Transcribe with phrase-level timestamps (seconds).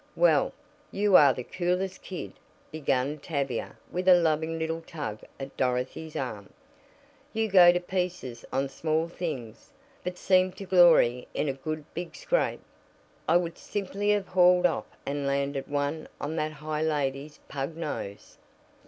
[0.15, 0.51] "Well,
[0.91, 2.33] you are the coolest kid,"
[2.71, 6.51] began Tavia with a loving little tug at Dorothy's arm.
[7.33, 9.69] "You go to pieces on small things,
[10.03, 12.61] but seem to glory in a good big scrape.
[13.29, 17.77] I would simply have hauled off and landed one on that high up lady's pug
[17.77, 18.39] nose."